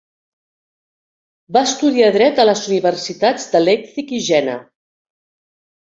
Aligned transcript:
Va 1.57 1.63
estudiar 1.69 2.09
dret 2.17 2.43
a 2.43 2.47
les 2.53 2.65
universitats 2.73 3.49
de 3.55 3.65
Leipzig 3.67 4.19
i 4.21 4.27
Jena. 4.33 4.61